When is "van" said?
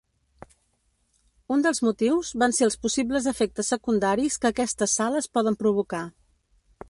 2.45-2.55